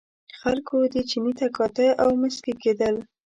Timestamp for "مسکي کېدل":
2.21-2.95